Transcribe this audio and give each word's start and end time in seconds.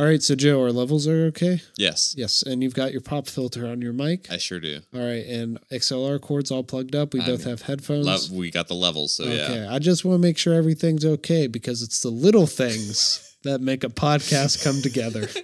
All 0.00 0.06
right, 0.06 0.22
so 0.22 0.36
Joe, 0.36 0.62
our 0.62 0.70
levels 0.70 1.08
are 1.08 1.24
okay. 1.26 1.60
Yes, 1.76 2.14
Yes, 2.16 2.42
and 2.42 2.62
you've 2.62 2.74
got 2.74 2.92
your 2.92 3.00
pop 3.00 3.26
filter 3.26 3.66
on 3.66 3.82
your 3.82 3.92
mic. 3.92 4.30
I 4.30 4.36
sure 4.38 4.60
do. 4.60 4.78
All 4.94 5.00
right, 5.00 5.26
and 5.26 5.58
XLR 5.72 6.20
cords 6.20 6.52
all 6.52 6.62
plugged 6.62 6.94
up. 6.94 7.12
We 7.14 7.20
I'm- 7.20 7.30
both 7.30 7.42
have 7.44 7.62
headphones. 7.62 8.30
Le- 8.30 8.36
we 8.38 8.52
got 8.52 8.68
the 8.68 8.74
levels, 8.74 9.14
so 9.14 9.24
okay, 9.24 9.62
yeah. 9.64 9.74
I 9.74 9.80
just 9.80 10.04
want 10.04 10.22
to 10.22 10.26
make 10.28 10.38
sure 10.38 10.54
everything's 10.54 11.04
okay 11.04 11.48
because 11.48 11.82
it's 11.82 12.00
the 12.00 12.10
little 12.10 12.46
things 12.46 13.36
that 13.42 13.60
make 13.60 13.82
a 13.82 13.88
podcast 13.88 14.62
come 14.62 14.80
together. 14.82 15.28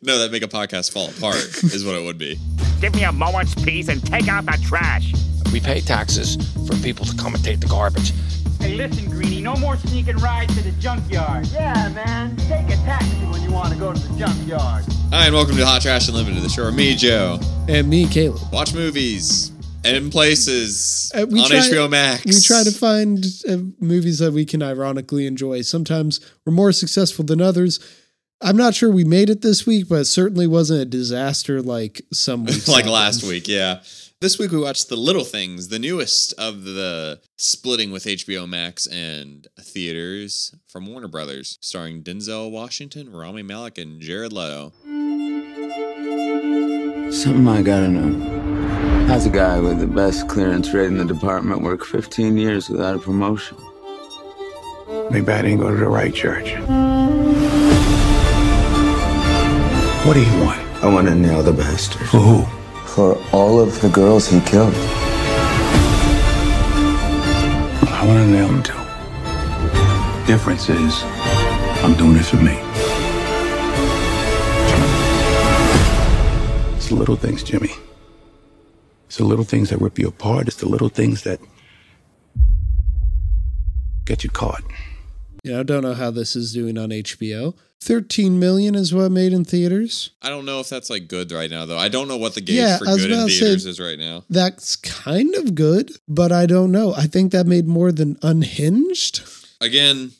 No, 0.00 0.18
that 0.20 0.30
make 0.30 0.44
a 0.44 0.48
podcast 0.48 0.92
fall 0.92 1.08
apart 1.10 1.34
is 1.64 1.84
what 1.84 1.96
it 1.96 2.04
would 2.04 2.16
be. 2.18 2.38
Give 2.80 2.94
me 2.94 3.02
a 3.02 3.10
moment's 3.10 3.54
peace 3.56 3.88
and 3.88 4.04
take 4.06 4.28
out 4.28 4.46
the 4.46 4.56
trash. 4.64 5.12
We 5.52 5.58
pay 5.58 5.80
taxes 5.80 6.36
for 6.68 6.76
people 6.76 7.04
to 7.04 7.16
come 7.16 7.34
and 7.34 7.42
take 7.42 7.58
the 7.58 7.66
garbage. 7.66 8.12
Hey, 8.60 8.76
listen, 8.76 9.10
Greenie, 9.10 9.40
no 9.40 9.56
more 9.56 9.76
sneaking 9.76 10.16
rides 10.18 10.54
to 10.56 10.62
the 10.62 10.70
junkyard. 10.80 11.46
Yeah, 11.48 11.88
man. 11.88 12.36
Take 12.36 12.66
a 12.70 12.76
taxi 12.84 13.16
go 13.78 13.92
to 13.92 14.00
the 14.00 14.18
junkyard. 14.18 14.84
Hi, 15.10 15.26
and 15.26 15.34
welcome 15.34 15.56
to 15.56 15.64
Hot 15.64 15.80
Trash 15.82 16.08
Unlimited, 16.08 16.42
the 16.42 16.48
show 16.48 16.62
where 16.64 16.72
me, 16.72 16.94
Joe, 16.94 17.38
And 17.68 17.88
me, 17.88 18.06
Caleb. 18.08 18.40
watch 18.52 18.74
movies 18.74 19.52
and 19.84 20.10
places 20.10 21.12
Uh, 21.14 21.26
we 21.30 21.40
on 21.40 21.48
try- 21.48 21.58
HBO 21.60 21.88
Max. 21.88 22.24
We 22.24 22.40
try 22.40 22.64
to 22.64 22.70
find 22.72 23.24
uh, 23.48 23.56
movies 23.80 24.18
that 24.18 24.32
we 24.32 24.44
can 24.44 24.62
ironically 24.62 25.26
enjoy. 25.26 25.62
Sometimes 25.62 26.20
we're 26.44 26.52
more 26.52 26.72
successful 26.72 27.24
than 27.24 27.40
others. 27.40 27.78
I'm 28.40 28.56
not 28.56 28.74
sure 28.74 28.90
we 28.90 29.04
made 29.04 29.30
it 29.30 29.42
this 29.42 29.66
week, 29.66 29.88
but 29.88 30.00
it 30.00 30.04
certainly 30.06 30.46
wasn't 30.46 30.80
a 30.80 30.84
disaster 30.84 31.62
like 31.62 32.02
some 32.12 32.44
weeks. 32.46 32.68
like 32.68 32.78
happened. 32.84 32.92
last 32.92 33.24
week, 33.24 33.48
yeah. 33.48 33.80
This 34.20 34.36
week 34.36 34.50
we 34.50 34.58
watched 34.58 34.88
The 34.88 34.96
Little 34.96 35.22
Things, 35.22 35.68
the 35.68 35.78
newest 35.78 36.32
of 36.32 36.64
the 36.64 37.20
splitting 37.36 37.92
with 37.92 38.02
HBO 38.02 38.48
Max 38.48 38.84
and 38.84 39.46
theaters 39.60 40.56
from 40.66 40.86
Warner 40.86 41.06
Brothers, 41.06 41.56
starring 41.60 42.02
Denzel 42.02 42.50
Washington, 42.50 43.12
Rami 43.12 43.44
Malek, 43.44 43.78
and 43.78 44.00
Jared 44.00 44.32
Leto. 44.32 44.72
Something 47.12 47.46
I 47.46 47.62
gotta 47.62 47.86
know. 47.86 49.06
How's 49.06 49.24
a 49.24 49.30
guy 49.30 49.60
with 49.60 49.78
the 49.78 49.86
best 49.86 50.26
clearance 50.26 50.74
rate 50.74 50.88
in 50.88 50.98
the 50.98 51.04
department 51.04 51.62
work 51.62 51.84
15 51.84 52.36
years 52.36 52.68
without 52.68 52.96
a 52.96 52.98
promotion? 52.98 53.56
Maybe 55.12 55.30
I 55.30 55.42
didn't 55.42 55.60
go 55.60 55.70
to 55.70 55.76
the 55.76 55.86
right 55.86 56.12
church. 56.12 56.54
What 60.04 60.14
do 60.14 60.24
you 60.24 60.42
want? 60.42 60.58
I 60.82 60.92
want 60.92 61.06
to 61.06 61.14
nail 61.14 61.44
the 61.44 61.52
bastard. 61.52 62.08
For 62.08 62.16
who? 62.16 62.57
For 62.98 63.14
all 63.32 63.60
of 63.60 63.80
the 63.80 63.88
girls 63.88 64.26
he 64.26 64.40
killed. 64.40 64.74
I 67.86 68.04
want 68.04 68.18
to 68.18 68.26
nail 68.26 68.48
him 68.48 68.60
too. 68.60 70.26
Difference 70.26 70.68
is, 70.68 71.04
I'm 71.84 71.94
doing 71.94 72.16
it 72.16 72.24
for 72.24 72.38
me. 72.38 72.58
It's 76.76 76.88
the 76.88 76.96
little 76.96 77.14
things, 77.14 77.44
Jimmy. 77.44 77.70
It's 79.06 79.18
the 79.18 79.24
little 79.24 79.44
things 79.44 79.70
that 79.70 79.80
rip 79.80 79.96
you 79.96 80.08
apart. 80.08 80.48
It's 80.48 80.56
the 80.56 80.68
little 80.68 80.88
things 80.88 81.22
that 81.22 81.38
get 84.06 84.24
you 84.24 84.30
caught. 84.30 84.64
You 85.48 85.54
know, 85.54 85.62
don't 85.62 85.82
know 85.82 85.94
how 85.94 86.10
this 86.10 86.36
is 86.36 86.52
doing 86.52 86.76
on 86.76 86.90
HBO. 86.90 87.56
13 87.80 88.38
million 88.38 88.74
is 88.74 88.92
what 88.92 89.10
made 89.10 89.32
in 89.32 89.46
theaters. 89.46 90.10
I 90.20 90.28
don't 90.28 90.44
know 90.44 90.60
if 90.60 90.68
that's 90.68 90.90
like 90.90 91.08
good 91.08 91.32
right 91.32 91.48
now, 91.50 91.64
though. 91.64 91.78
I 91.78 91.88
don't 91.88 92.06
know 92.06 92.18
what 92.18 92.34
the 92.34 92.42
gauge 92.42 92.56
Yeah, 92.56 92.76
for 92.76 92.84
good 92.84 93.10
in 93.10 93.18
to 93.26 93.30
say- 93.30 93.40
theaters 93.40 93.64
is 93.64 93.80
right 93.80 93.98
now. 93.98 94.24
That's 94.28 94.76
kind 94.76 95.34
of 95.36 95.54
good, 95.54 95.92
but 96.06 96.32
I 96.32 96.44
don't 96.44 96.70
know. 96.70 96.92
I 96.92 97.06
think 97.06 97.32
that 97.32 97.46
made 97.46 97.66
more 97.66 97.92
than 97.92 98.18
Unhinged. 98.20 99.22
Again, 99.58 100.10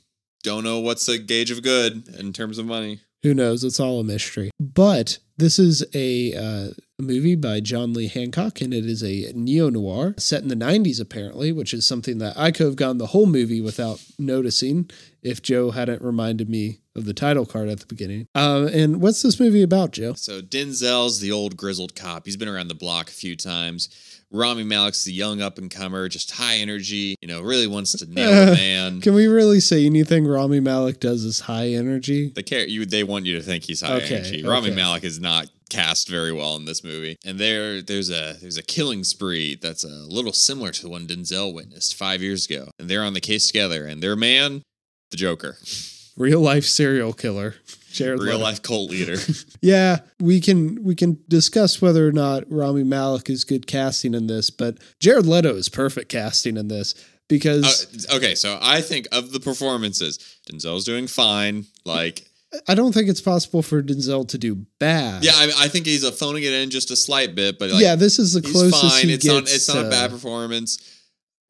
don't 0.43 0.65
know 0.65 0.79
what's 0.79 1.05
the 1.05 1.19
gauge 1.19 1.51
of 1.51 1.63
good 1.63 2.09
in 2.19 2.33
terms 2.33 2.57
of 2.57 2.65
money. 2.65 3.01
Who 3.23 3.35
knows? 3.35 3.65
It's 3.65 3.81
all 3.81 4.01
a 4.01 4.05
mystery. 4.05 4.51
But 4.59 5.19
this 5.37 5.59
is 5.59 5.85
a 5.95 6.35
uh, 6.35 6.69
movie 7.01 7.35
by 7.35 7.61
John 7.61 7.93
Lee 7.93 8.07
Hancock, 8.09 8.61
and 8.61 8.73
it 8.73 8.87
is 8.87 9.03
a 9.03 9.33
neo 9.35 9.71
noir 9.71 10.15
set 10.19 10.43
in 10.43 10.49
the 10.49 10.55
90s, 10.55 11.01
apparently, 11.01 11.51
which 11.53 11.75
is 11.75 11.85
something 11.85 12.19
that 12.19 12.39
I 12.39 12.51
could 12.53 12.67
have 12.67 12.77
gone 12.77 12.99
the 12.99 13.07
whole 13.09 13.27
movie 13.27 13.61
without 13.61 14.01
noticing 14.19 14.89
if 15.23 15.43
Joe 15.43 15.71
hadn't 15.71 16.03
reminded 16.03 16.49
me 16.49 16.81
of 16.95 17.05
the 17.05 17.15
title 17.15 17.47
card 17.47 17.69
at 17.69 17.81
the 17.81 17.87
beginning. 17.87 18.27
Uh, 18.35 18.69
and 18.73 19.01
what's 19.01 19.23
this 19.23 19.39
movie 19.39 19.63
about, 19.63 19.93
Joe? 19.93 20.15
So 20.15 20.41
Denzel's 20.41 21.21
the 21.21 21.33
old 21.33 21.57
grizzled 21.57 21.95
cop. 21.95 22.25
He's 22.25 22.37
been 22.37 22.49
around 22.49 22.69
the 22.69 22.75
block 22.75 23.09
a 23.09 23.13
few 23.13 23.37
times. 23.37 23.89
Rami 24.31 24.65
Malek's 24.65 25.05
the 25.05 25.13
young 25.13 25.41
up 25.41 25.57
and 25.57 25.71
comer, 25.71 26.09
just 26.09 26.33
high 26.33 26.57
energy. 26.57 27.17
You 27.23 27.29
know, 27.29 27.41
really 27.41 27.67
wants 27.67 27.93
to 27.93 28.07
nail 28.07 28.49
a 28.49 28.53
man. 28.55 29.01
Can 29.01 29.15
we 29.15 29.27
really 29.27 29.61
say 29.61 29.87
anything 29.87 30.27
Rami 30.27 30.61
Malek 30.61 31.01
does 31.01 31.25
is 31.25 31.41
high 31.41 31.69
energy? 31.69 32.33
They 32.35 32.43
care 32.43 32.67
you. 32.67 32.85
They 32.85 33.05
want 33.05 33.25
you 33.27 33.37
to 33.37 33.43
think 33.43 33.65
he's 33.65 33.81
high 33.81 33.95
Okay, 33.95 34.17
energy. 34.17 34.45
Rami 34.45 34.69
okay. 34.69 34.77
Malek 34.77 35.05
is 35.05 35.19
not 35.19 35.47
cast 35.71 36.09
very 36.09 36.33
well 36.33 36.57
in 36.57 36.65
this 36.65 36.83
movie, 36.83 37.17
and 37.25 37.39
there 37.39 37.81
there's 37.83 38.11
a 38.11 38.37
there's 38.41 38.57
a 38.57 38.63
killing 38.63 39.05
spree 39.05 39.55
that's 39.55 39.85
a 39.85 39.89
little 39.89 40.33
similar 40.33 40.73
to 40.73 40.83
the 40.83 40.89
one 40.89 41.07
Denzel 41.07 41.55
witnessed 41.55 41.95
five 41.95 42.23
years 42.23 42.47
ago, 42.47 42.71
and 42.79 42.89
they're 42.89 43.03
on 43.05 43.15
the 43.15 43.21
case 43.21 43.47
together, 43.47 43.87
and 43.87 44.03
their 44.03 44.17
man, 44.17 44.63
the 45.11 45.17
Joker, 45.17 45.57
Real 46.17 46.41
life 46.41 46.65
serial 46.65 47.13
killer. 47.13 47.55
Jared 47.93 48.21
real 48.21 48.33
Leto. 48.35 48.39
life 48.45 48.63
cult 48.63 48.91
leader. 48.91 49.17
Yeah, 49.63 50.01
we 50.21 50.41
can 50.41 50.83
we 50.85 50.95
can 50.95 51.19
discuss 51.29 51.81
whether 51.83 52.07
or 52.07 52.13
not 52.13 52.45
Rami 52.51 52.85
Malek 52.85 53.29
is 53.31 53.45
good 53.45 53.67
casting 53.67 54.15
in 54.15 54.27
this, 54.27 54.51
but 54.51 54.79
Jared 55.01 55.27
Leto 55.27 55.55
is 55.55 55.69
perfect 55.69 56.09
casting 56.11 56.57
in 56.57 56.69
this 56.69 56.95
because 57.29 58.09
Uh, 58.11 58.17
okay, 58.17 58.35
so 58.35 58.59
I 58.61 58.81
think 58.83 59.09
of 59.11 59.33
the 59.33 59.41
performances, 59.41 60.19
Denzel's 60.51 60.85
doing 60.85 61.07
fine. 61.09 61.67
Like, 61.85 62.27
I 62.69 62.75
don't 62.75 62.93
think 62.93 63.09
it's 63.09 63.21
possible 63.21 63.63
for 63.63 63.83
Denzel 63.83 64.29
to 64.29 64.39
do 64.39 64.55
bad. 64.79 65.25
yeah, 65.25 65.33
I, 65.35 65.51
I 65.65 65.69
think 65.69 65.87
he's 65.87 66.09
phoning 66.19 66.45
it 66.45 66.53
in 66.53 66.71
just 66.71 66.91
a 66.91 66.97
slight 66.97 67.35
bit, 67.35 67.59
but 67.59 67.71
like, 67.71 67.83
yeah, 67.83 67.95
this 67.97 68.19
is 68.19 68.33
the 68.33 68.43
closest 68.43 68.81
fine. 68.83 69.07
he 69.09 69.15
It's 69.15 69.25
gets. 69.25 69.35
not. 69.35 69.43
It's 69.45 69.69
not 69.69 69.87
a 69.87 69.89
bad 69.91 70.11
performance. 70.11 70.79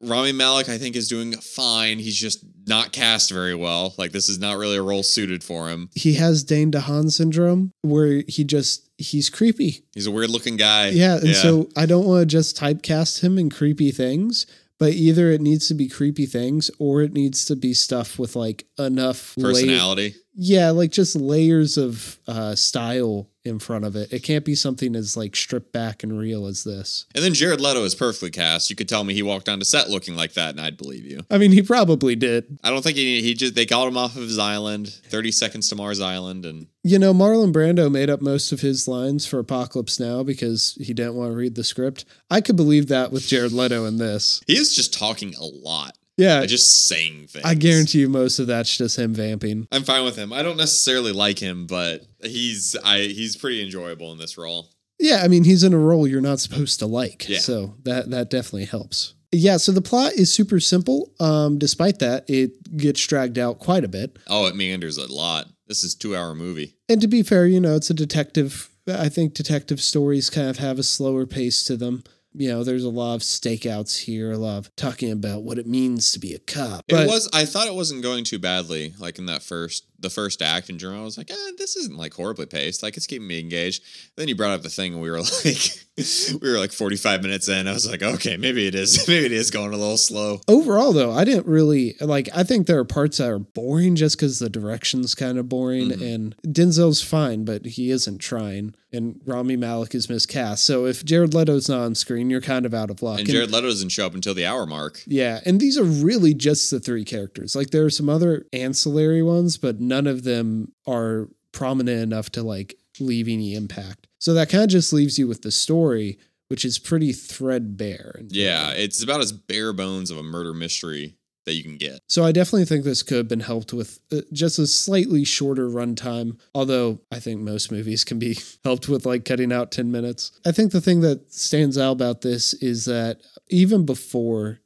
Rami 0.01 0.31
Malek, 0.31 0.69
I 0.69 0.77
think, 0.77 0.95
is 0.95 1.07
doing 1.07 1.33
fine. 1.33 1.99
He's 1.99 2.15
just 2.15 2.43
not 2.67 2.91
cast 2.91 3.31
very 3.31 3.55
well. 3.55 3.93
Like 3.97 4.11
this 4.11 4.29
is 4.29 4.39
not 4.39 4.57
really 4.57 4.77
a 4.77 4.81
role 4.81 5.03
suited 5.03 5.43
for 5.43 5.69
him. 5.69 5.89
He 5.93 6.13
has 6.13 6.43
Dane 6.43 6.71
DeHaan 6.71 7.11
syndrome, 7.11 7.73
where 7.81 8.23
he 8.27 8.43
just 8.43 8.89
he's 8.97 9.29
creepy. 9.29 9.83
He's 9.93 10.07
a 10.07 10.11
weird 10.11 10.29
looking 10.29 10.55
guy. 10.57 10.89
Yeah, 10.89 11.17
and 11.17 11.35
so 11.35 11.69
I 11.75 11.85
don't 11.85 12.05
want 12.05 12.21
to 12.21 12.25
just 12.25 12.57
typecast 12.57 13.21
him 13.21 13.37
in 13.37 13.49
creepy 13.49 13.91
things, 13.91 14.45
but 14.77 14.93
either 14.93 15.31
it 15.31 15.41
needs 15.41 15.67
to 15.67 15.73
be 15.73 15.89
creepy 15.89 16.25
things 16.25 16.71
or 16.79 17.01
it 17.01 17.11
needs 17.11 17.43
to 17.45 17.55
be 17.55 17.73
stuff 17.73 18.17
with 18.17 18.35
like 18.35 18.65
enough 18.77 19.35
personality. 19.39 20.15
yeah, 20.33 20.69
like 20.69 20.91
just 20.91 21.15
layers 21.15 21.77
of 21.77 22.17
uh, 22.27 22.55
style 22.55 23.29
in 23.49 23.59
front 23.59 23.83
of 23.83 23.95
it. 23.97 24.13
It 24.13 24.23
can't 24.23 24.45
be 24.45 24.55
something 24.55 24.95
as 24.95 25.17
like 25.17 25.35
stripped 25.35 25.73
back 25.73 26.03
and 26.03 26.17
real 26.17 26.45
as 26.45 26.63
this. 26.63 27.05
And 27.13 27.23
then 27.23 27.33
Jared 27.33 27.59
Leto 27.59 27.83
is 27.83 27.95
perfectly 27.95 28.31
cast. 28.31 28.69
You 28.69 28.77
could 28.77 28.87
tell 28.87 29.03
me 29.03 29.13
he 29.13 29.23
walked 29.23 29.49
onto 29.49 29.65
set 29.65 29.89
looking 29.89 30.15
like 30.15 30.33
that, 30.33 30.51
and 30.51 30.61
I'd 30.61 30.77
believe 30.77 31.05
you. 31.05 31.25
I 31.29 31.37
mean, 31.37 31.51
he 31.51 31.61
probably 31.61 32.15
did. 32.15 32.57
I 32.63 32.69
don't 32.69 32.83
think 32.83 32.95
he 32.95 33.21
he 33.21 33.33
just 33.33 33.55
they 33.55 33.65
got 33.65 33.87
him 33.87 33.97
off 33.97 34.15
of 34.15 34.21
his 34.21 34.39
island, 34.39 34.87
Thirty 35.09 35.31
Seconds 35.31 35.67
to 35.69 35.75
Mars 35.75 35.99
Island, 35.99 36.45
and 36.45 36.67
You 36.83 36.99
know, 36.99 37.13
Marlon 37.13 37.51
Brando 37.51 37.91
made 37.91 38.09
up 38.09 38.21
most 38.21 38.51
of 38.51 38.61
his 38.61 38.87
lines 38.87 39.25
for 39.25 39.39
Apocalypse 39.39 39.99
Now 39.99 40.23
because 40.23 40.77
he 40.79 40.93
didn't 40.93 41.15
want 41.15 41.31
to 41.31 41.35
read 41.35 41.55
the 41.55 41.63
script. 41.63 42.05
I 42.29 42.39
could 42.41 42.55
believe 42.55 42.87
that 42.87 43.11
with 43.11 43.27
Jared 43.27 43.51
Leto 43.51 43.85
in 43.85 43.97
this. 43.97 44.41
he 44.47 44.57
is 44.57 44.73
just 44.75 44.93
talking 44.93 45.33
a 45.35 45.43
lot. 45.43 45.97
Yeah, 46.19 46.45
just 46.45 46.87
saying 46.87 47.27
things. 47.27 47.45
I 47.45 47.55
guarantee 47.55 47.99
you 47.99 48.09
most 48.09 48.39
of 48.39 48.47
that's 48.47 48.75
just 48.75 48.99
him 48.99 49.13
vamping. 49.13 49.67
I'm 49.71 49.83
fine 49.83 50.03
with 50.03 50.17
him. 50.17 50.33
I 50.33 50.43
don't 50.43 50.57
necessarily 50.57 51.13
like 51.13 51.39
him, 51.39 51.65
but 51.65 52.05
he's 52.21 52.75
I 52.83 52.99
he's 52.99 53.37
pretty 53.37 53.63
enjoyable 53.63 54.11
in 54.11 54.17
this 54.17 54.37
role. 54.37 54.69
Yeah, 54.99 55.21
I 55.23 55.29
mean, 55.29 55.45
he's 55.45 55.63
in 55.63 55.73
a 55.73 55.77
role 55.77 56.05
you're 56.05 56.19
not 56.19 56.41
supposed 56.41 56.79
to 56.79 56.87
like. 56.87 57.29
Yeah. 57.29 57.39
So 57.39 57.75
that 57.83 58.09
that 58.09 58.29
definitely 58.29 58.65
helps. 58.65 59.13
Yeah, 59.31 59.57
so 59.57 59.71
the 59.71 59.81
plot 59.81 60.13
is 60.13 60.33
super 60.33 60.59
simple. 60.59 61.13
Um, 61.19 61.57
despite 61.57 61.99
that, 61.99 62.25
it 62.27 62.75
gets 62.75 63.05
dragged 63.05 63.37
out 63.37 63.59
quite 63.59 63.83
a 63.83 63.87
bit. 63.87 64.17
Oh, 64.27 64.47
it 64.47 64.55
meanders 64.55 64.97
a 64.97 65.11
lot. 65.11 65.47
This 65.67 65.83
is 65.83 65.95
two 65.95 66.15
hour 66.15 66.35
movie. 66.35 66.75
And 66.89 66.99
to 66.99 67.07
be 67.07 67.23
fair, 67.23 67.45
you 67.45 67.61
know, 67.61 67.75
it's 67.75 67.91
a 67.91 67.93
detective. 67.93 68.69
I 68.91 69.07
think 69.07 69.35
detective 69.35 69.79
stories 69.79 70.31
kind 70.31 70.49
of 70.49 70.57
have 70.57 70.79
a 70.79 70.83
slower 70.83 71.27
pace 71.27 71.63
to 71.65 71.77
them. 71.77 72.03
You 72.33 72.49
know, 72.49 72.63
there's 72.63 72.83
a 72.83 72.89
lot 72.89 73.15
of 73.15 73.21
stakeouts 73.21 74.03
here, 74.03 74.31
a 74.31 74.37
lot 74.37 74.57
of 74.59 74.75
talking 74.75 75.11
about 75.11 75.43
what 75.43 75.57
it 75.57 75.65
means 75.67 76.11
to 76.11 76.19
be 76.19 76.33
a 76.33 76.39
cop. 76.39 76.85
it 76.87 77.07
was 77.07 77.29
I 77.33 77.45
thought 77.45 77.67
it 77.67 77.73
wasn't 77.73 78.03
going 78.03 78.23
too 78.23 78.39
badly, 78.39 78.93
like 78.99 79.17
in 79.17 79.25
that 79.25 79.41
first 79.41 79.85
the 80.01 80.09
first 80.09 80.41
act 80.41 80.69
in 80.69 80.77
general. 80.77 81.01
I 81.01 81.03
was 81.03 81.17
like, 81.17 81.29
eh, 81.31 81.51
this 81.57 81.75
isn't 81.75 81.97
like 81.97 82.13
horribly 82.13 82.45
paced. 82.45 82.83
Like 82.83 82.97
it's 82.97 83.07
keeping 83.07 83.27
me 83.27 83.39
engaged. 83.39 83.83
Then 84.15 84.27
you 84.27 84.35
brought 84.35 84.51
up 84.51 84.61
the 84.61 84.69
thing 84.69 84.93
and 84.93 85.01
we 85.01 85.09
were 85.09 85.19
like 85.45 85.61
we 85.97 86.49
were 86.49 86.57
like 86.59 86.71
45 86.71 87.21
minutes 87.21 87.49
in. 87.49 87.67
I 87.67 87.73
was 87.73 87.89
like, 87.89 88.01
okay, 88.03 88.37
maybe 88.37 88.67
it 88.67 88.75
is 88.75 89.05
maybe 89.07 89.25
it 89.25 89.31
is 89.31 89.51
going 89.51 89.73
a 89.73 89.77
little 89.77 89.97
slow. 89.97 90.41
Overall, 90.47 90.93
though, 90.93 91.11
I 91.11 91.23
didn't 91.25 91.47
really 91.47 91.95
like. 91.99 92.29
I 92.33 92.43
think 92.43 92.67
there 92.67 92.79
are 92.79 92.85
parts 92.85 93.17
that 93.17 93.29
are 93.29 93.39
boring 93.39 93.95
just 93.95 94.17
because 94.17 94.39
the 94.39 94.49
direction's 94.49 95.15
kind 95.15 95.37
of 95.37 95.49
boring. 95.49 95.89
Mhm. 95.89 96.13
And 96.13 96.35
Denzel's 96.47 97.01
fine, 97.01 97.45
but 97.45 97.65
he 97.65 97.91
isn't 97.91 98.19
trying. 98.19 98.73
And 98.91 99.21
Rami 99.25 99.55
Malek 99.55 99.93
is 99.93 100.09
miscast. 100.09 100.65
So 100.65 100.87
if 100.87 101.05
Jared 101.05 101.35
Leto's 101.35 101.69
not 101.69 101.81
on 101.81 101.93
screen, 101.93 102.31
you're 102.31 102.41
kind 102.41 102.65
of 102.65 102.73
out 102.73 102.89
of 102.89 103.03
luck. 103.03 103.19
And 103.19 103.27
Jared 103.29 103.51
Leto 103.51 103.67
doesn't 103.67 103.89
show 103.89 104.07
up 104.07 104.15
until 104.15 104.33
the 104.33 104.47
hour 104.47 104.65
mark. 104.65 105.03
Yeah, 105.05 105.41
and 105.45 105.59
these 105.59 105.77
are 105.77 105.83
really 105.83 106.33
just 106.33 106.71
the 106.71 106.79
three 106.79 107.05
characters. 107.05 107.55
Like 107.55 107.69
there 107.69 107.85
are 107.85 107.91
some 107.91 108.09
other 108.09 108.47
ancillary 108.51 109.21
ones, 109.21 109.57
but 109.57 109.79
none 109.89 110.07
of 110.07 110.23
them 110.23 110.71
are 110.87 111.27
prominent 111.51 112.01
enough 112.01 112.29
to 112.31 112.43
like 112.43 112.75
leave 112.99 113.27
any 113.27 113.55
impact. 113.55 114.07
So 114.19 114.33
that 114.33 114.49
kind 114.49 114.63
of 114.63 114.69
just 114.69 114.93
leaves 114.93 115.17
you 115.17 115.27
with 115.27 115.41
the 115.41 115.51
story, 115.51 116.17
which 116.47 116.63
is 116.63 116.79
pretty 116.79 117.11
threadbare. 117.11 118.21
Yeah, 118.27 118.71
it's 118.71 119.03
about 119.03 119.21
as 119.21 119.31
bare 119.31 119.73
bones 119.73 120.11
of 120.11 120.17
a 120.17 120.23
murder 120.23 120.53
mystery 120.53 121.15
that 121.45 121.55
you 121.55 121.63
can 121.63 121.77
get. 121.77 122.01
So 122.07 122.23
I 122.23 122.31
definitely 122.31 122.65
think 122.65 122.83
this 122.83 123.01
could 123.01 123.17
have 123.17 123.27
been 123.27 123.39
helped 123.39 123.73
with 123.73 123.99
uh, 124.11 124.21
just 124.31 124.59
a 124.59 124.67
slightly 124.67 125.23
shorter 125.23 125.67
runtime, 125.67 126.39
although 126.53 127.01
I 127.11 127.19
think 127.19 127.41
most 127.41 127.71
movies 127.71 128.03
can 128.03 128.19
be 128.19 128.37
helped 128.63 128.87
with 128.87 129.05
like 129.05 129.25
cutting 129.25 129.51
out 129.51 129.71
10 129.71 129.91
minutes. 129.91 130.31
I 130.45 130.51
think 130.51 130.71
the 130.71 130.81
thing 130.81 131.01
that 131.01 131.33
stands 131.33 131.77
out 131.77 131.93
about 131.93 132.21
this 132.21 132.53
is 132.55 132.85
that 132.85 133.21
even 133.49 133.85
before 133.85 134.59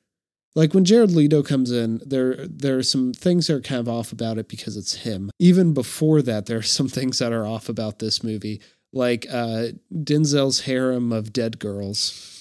like 0.56 0.74
when 0.74 0.86
Jared 0.86 1.12
Leto 1.12 1.42
comes 1.44 1.72
in, 1.72 2.02
there 2.06 2.48
there 2.48 2.78
are 2.78 2.84
some 2.84 3.14
things 3.14 3.48
that 3.48 3.56
are 3.56 3.62
kind 3.62 3.80
of 3.80 3.90
off 3.90 4.12
about 4.12 4.38
it 4.38 4.48
because 4.48 4.78
it's 4.78 4.96
him. 4.96 5.32
Even 5.40 5.74
before 5.74 6.22
that, 6.22 6.46
there 6.46 6.58
are 6.58 6.62
some 6.62 6.88
things 6.98 7.20
that 7.20 7.34
are 7.34 7.46
off 7.46 7.70
about 7.70 8.00
this 8.00 8.24
movie, 8.24 8.62
like 8.92 9.26
uh, 9.32 9.68
Denzel's 9.94 10.62
harem 10.62 11.12
of 11.12 11.34
dead 11.34 11.60
girls. 11.60 12.33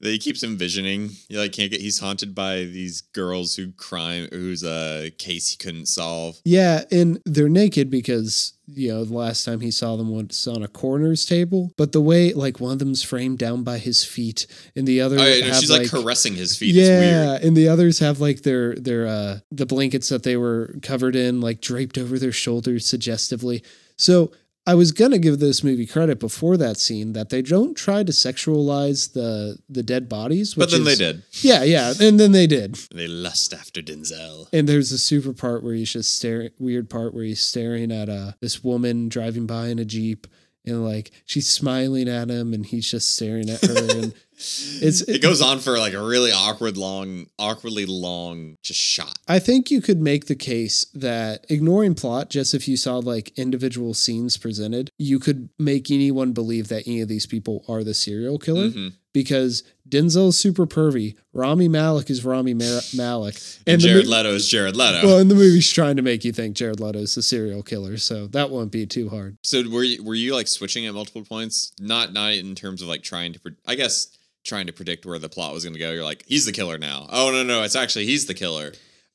That 0.00 0.08
he 0.08 0.18
keeps 0.18 0.42
envisioning. 0.42 1.10
He 1.28 1.36
like 1.36 1.52
can't 1.52 1.70
get. 1.70 1.80
He's 1.80 1.98
haunted 1.98 2.34
by 2.34 2.56
these 2.64 3.00
girls 3.00 3.56
who 3.56 3.72
crime, 3.72 4.28
whose 4.30 4.64
uh, 4.64 5.10
case 5.18 5.48
he 5.48 5.56
couldn't 5.56 5.86
solve. 5.86 6.40
Yeah, 6.44 6.82
and 6.90 7.20
they're 7.24 7.48
naked 7.48 7.90
because 7.90 8.52
you 8.72 8.88
know 8.88 9.04
the 9.04 9.14
last 9.14 9.44
time 9.44 9.60
he 9.60 9.70
saw 9.70 9.96
them 9.96 10.10
was 10.10 10.46
on 10.46 10.62
a 10.62 10.68
coroner's 10.68 11.24
table. 11.26 11.72
But 11.76 11.92
the 11.92 12.00
way 12.00 12.32
like 12.32 12.60
one 12.60 12.74
of 12.74 12.78
them's 12.78 13.02
framed 13.02 13.38
down 13.38 13.64
by 13.64 13.78
his 13.78 14.04
feet, 14.04 14.46
and 14.76 14.86
the 14.86 15.00
other 15.00 15.16
Oh, 15.18 15.24
yeah, 15.26 15.46
have, 15.46 15.56
she's 15.56 15.70
like, 15.70 15.90
caressing 15.90 16.34
his 16.34 16.56
feet. 16.56 16.76
It's 16.76 16.88
weird. 16.88 17.02
yeah, 17.02 17.38
and 17.46 17.56
the 17.56 17.68
others 17.68 17.98
have 17.98 18.20
like 18.20 18.42
their 18.42 18.74
their 18.76 19.06
uh 19.06 19.38
the 19.50 19.66
blankets 19.66 20.08
that 20.08 20.22
they 20.22 20.36
were 20.36 20.74
covered 20.82 21.16
in 21.16 21.40
like 21.40 21.60
draped 21.60 21.98
over 21.98 22.18
their 22.18 22.32
shoulders 22.32 22.86
suggestively. 22.86 23.62
So 23.96 24.32
I 24.66 24.74
was 24.74 24.92
gonna 24.92 25.18
give 25.18 25.38
this 25.38 25.64
movie 25.64 25.86
credit 25.86 26.20
before 26.20 26.56
that 26.58 26.76
scene 26.76 27.12
that 27.14 27.30
they 27.30 27.42
don't 27.42 27.74
try 27.74 28.02
to 28.02 28.12
sexualize 28.12 29.12
the 29.14 29.58
the 29.68 29.82
dead 29.82 30.08
bodies. 30.08 30.54
But 30.54 30.70
then 30.70 30.84
they 30.84 30.94
did. 30.94 31.22
Yeah, 31.32 31.62
yeah, 31.62 31.94
and 32.00 32.20
then 32.20 32.32
they 32.32 32.46
did. 32.46 32.74
They 32.94 33.08
lust 33.08 33.54
after 33.54 33.80
Denzel. 33.80 34.48
And 34.52 34.68
there's 34.68 34.92
a 34.92 34.98
super 34.98 35.32
part 35.32 35.62
where 35.62 35.74
he's 35.74 35.92
just 35.92 36.14
staring, 36.14 36.50
weird 36.58 36.90
part 36.90 37.14
where 37.14 37.24
he's 37.24 37.40
staring 37.40 37.90
at 37.90 38.08
uh, 38.08 38.32
this 38.40 38.62
woman 38.62 39.08
driving 39.08 39.46
by 39.46 39.68
in 39.68 39.78
a 39.78 39.84
Jeep 39.84 40.26
and 40.64 40.84
like 40.84 41.10
she's 41.24 41.48
smiling 41.48 42.08
at 42.08 42.28
him 42.28 42.52
and 42.52 42.66
he's 42.66 42.90
just 42.90 43.14
staring 43.14 43.48
at 43.48 43.62
her. 43.62 43.88
and 43.98 44.14
it's, 44.80 45.02
It 45.02 45.22
goes 45.22 45.42
on 45.42 45.58
for 45.60 45.78
like 45.78 45.92
a 45.92 46.02
really 46.02 46.32
awkward, 46.32 46.76
long, 46.76 47.26
awkwardly 47.38 47.86
long, 47.86 48.56
just 48.62 48.80
shot. 48.80 49.18
I 49.28 49.38
think 49.38 49.70
you 49.70 49.80
could 49.80 50.00
make 50.00 50.26
the 50.26 50.34
case 50.34 50.86
that 50.94 51.44
ignoring 51.48 51.94
plot, 51.94 52.30
just 52.30 52.54
if 52.54 52.66
you 52.66 52.76
saw 52.76 52.98
like 52.98 53.32
individual 53.38 53.94
scenes 53.94 54.36
presented, 54.36 54.90
you 54.98 55.18
could 55.18 55.50
make 55.58 55.90
anyone 55.90 56.32
believe 56.32 56.68
that 56.68 56.86
any 56.86 57.00
of 57.00 57.08
these 57.08 57.26
people 57.26 57.64
are 57.68 57.84
the 57.84 57.94
serial 57.94 58.38
killer 58.38 58.68
Mhm. 58.70 58.92
because 59.12 59.62
Denzel's 59.88 60.38
super 60.38 60.66
pervy. 60.66 61.14
Rami 61.32 61.66
Malek 61.68 62.10
is 62.10 62.24
Rami 62.24 62.54
Mar- 62.54 62.80
Malek. 62.94 63.36
And, 63.66 63.80
the 63.80 63.88
Jared 63.88 64.06
mo- 64.06 64.16
Leto 64.18 64.34
is 64.34 64.46
Jared 64.48 64.76
Leto. 64.76 65.04
Well, 65.04 65.18
and 65.18 65.28
the 65.30 65.34
movie's 65.34 65.68
trying 65.70 65.96
to 65.96 66.02
make 66.02 66.24
you 66.24 66.32
think 66.32 66.54
Jared 66.56 66.78
Leto 66.78 67.00
is 67.00 67.16
the 67.16 67.22
serial 67.22 67.62
killer, 67.64 67.96
so 67.96 68.28
that 68.28 68.50
won't 68.50 68.70
be 68.70 68.86
too 68.86 69.08
hard. 69.08 69.36
so 69.42 69.68
were 69.68 69.82
you, 69.82 70.02
were 70.04 70.14
you 70.14 70.32
like 70.34 70.46
switching 70.46 70.86
at 70.86 70.94
multiple 70.94 71.24
points? 71.24 71.72
Not 71.80 72.12
not 72.12 72.34
in 72.34 72.54
terms 72.54 72.82
of 72.82 72.88
like 72.88 73.02
trying 73.02 73.32
to, 73.32 73.40
I 73.66 73.74
guess 73.74 74.08
trying 74.44 74.66
to 74.66 74.72
predict 74.72 75.06
where 75.06 75.18
the 75.18 75.28
plot 75.28 75.52
was 75.52 75.64
going 75.64 75.74
to 75.74 75.80
go. 75.80 75.92
You're 75.92 76.04
like, 76.04 76.24
he's 76.26 76.46
the 76.46 76.52
killer 76.52 76.78
now. 76.78 77.06
Oh 77.10 77.30
no 77.30 77.42
no, 77.42 77.62
it's 77.62 77.76
actually 77.76 78.06
he's 78.06 78.26
the 78.26 78.34
killer. 78.34 78.72